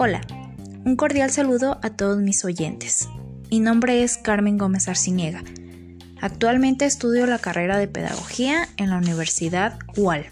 [0.00, 0.20] Hola,
[0.84, 3.08] un cordial saludo a todos mis oyentes.
[3.50, 5.42] Mi nombre es Carmen Gómez Arciniega.
[6.20, 10.26] Actualmente estudio la carrera de Pedagogía en la Universidad UAL.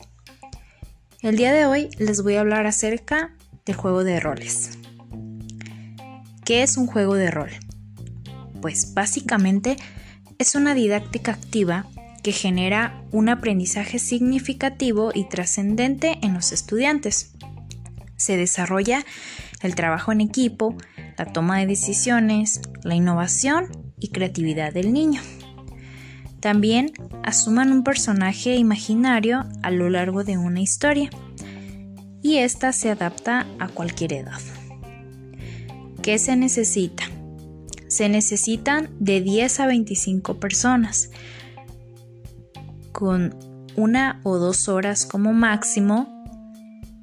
[1.20, 3.34] El día de hoy les voy a hablar acerca
[3.64, 4.78] del juego de roles.
[6.44, 7.50] ¿Qué es un juego de rol?
[8.62, 9.76] Pues básicamente
[10.38, 11.86] es una didáctica activa
[12.22, 17.32] que genera un aprendizaje significativo y trascendente en los estudiantes.
[18.16, 19.04] Se desarrolla
[19.62, 20.76] el trabajo en equipo,
[21.16, 25.20] la toma de decisiones, la innovación y creatividad del niño.
[26.40, 26.92] También
[27.24, 31.10] asuman un personaje imaginario a lo largo de una historia
[32.22, 34.40] y esta se adapta a cualquier edad.
[36.02, 37.04] ¿Qué se necesita?
[37.88, 41.10] Se necesitan de 10 a 25 personas
[42.92, 43.34] con
[43.76, 46.15] una o dos horas como máximo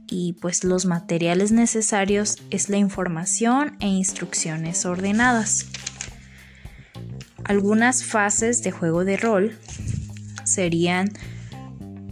[0.07, 5.67] y pues los materiales necesarios es la información e instrucciones ordenadas.
[7.43, 9.57] Algunas fases de juego de rol
[10.45, 11.11] serían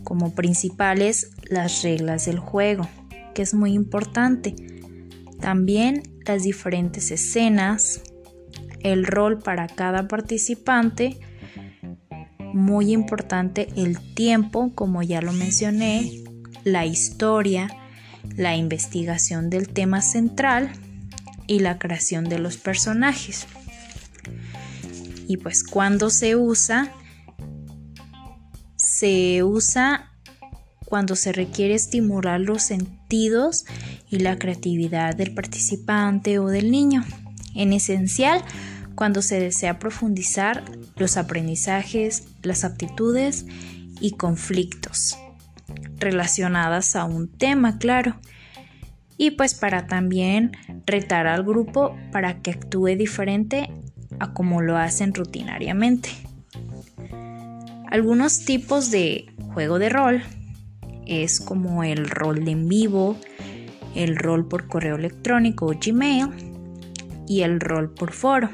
[0.04, 2.88] como principales las reglas del juego,
[3.34, 4.56] que es muy importante.
[5.40, 8.02] También las diferentes escenas,
[8.82, 11.20] el rol para cada participante,
[12.54, 16.24] muy importante el tiempo, como ya lo mencioné,
[16.64, 17.70] la historia,
[18.36, 20.72] la investigación del tema central
[21.48, 23.48] y la creación de los personajes.
[25.28, 26.92] Y pues cuando se usa,
[28.76, 30.12] se usa
[30.86, 33.66] cuando se requiere estimular los sentidos
[34.10, 37.06] y la creatividad del participante o del niño.
[37.56, 38.44] En esencial,
[38.96, 40.64] cuando se desea profundizar
[40.98, 43.46] los aprendizajes, las aptitudes
[44.02, 45.18] y conflictos
[46.02, 48.18] relacionadas a un tema, claro.
[49.18, 50.52] Y pues para también
[50.86, 53.70] retar al grupo para que actúe diferente
[54.20, 56.09] a como lo hacen rutinariamente.
[57.90, 60.24] Algunos tipos de juego de rol
[61.06, 63.18] es como el rol de en vivo,
[63.96, 66.30] el rol por correo electrónico o Gmail
[67.28, 68.50] y el rol por foro.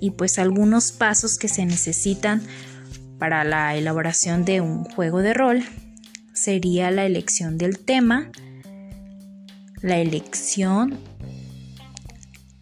[0.00, 2.42] Y pues algunos pasos que se necesitan
[3.18, 5.64] para la elaboración de un juego de rol
[6.32, 8.30] sería la elección del tema,
[9.80, 10.98] la elección,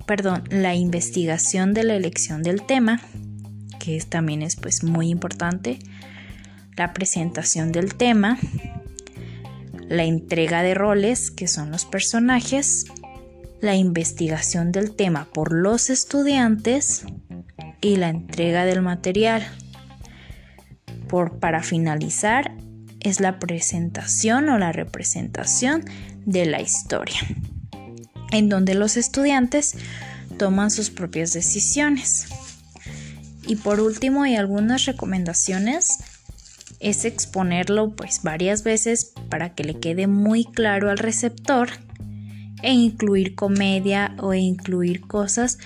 [0.06, 3.00] perdón, la investigación de la elección del tema,
[3.80, 5.78] que también es pues muy importante,
[6.76, 8.38] la presentación del tema,
[9.88, 12.86] la entrega de roles, que son los personajes,
[13.60, 17.04] la investigación del tema por los estudiantes
[17.80, 19.46] y la entrega del material
[21.38, 22.56] para finalizar
[23.00, 25.84] es la presentación o la representación
[26.24, 27.20] de la historia,
[28.32, 29.76] en donde los estudiantes
[30.38, 32.26] toman sus propias decisiones.
[33.46, 35.98] Y por último, hay algunas recomendaciones
[36.80, 41.70] es exponerlo pues varias veces para que le quede muy claro al receptor
[42.62, 45.58] e incluir comedia o incluir cosas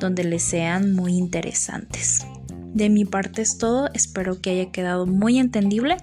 [0.00, 2.26] donde le sean muy interesantes.
[2.74, 5.96] De mi parte es todo, espero que haya quedado muy entendible.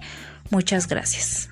[0.50, 1.51] Muchas gracias.